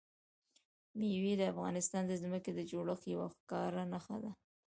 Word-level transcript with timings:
مېوې 0.97 1.33
د 1.37 1.43
افغانستان 1.53 2.03
د 2.07 2.13
ځمکې 2.23 2.51
د 2.53 2.59
جوړښت 2.71 3.03
یوه 3.13 3.27
ښکاره 3.35 3.83
نښه 3.93 4.17
ده. 4.23 4.31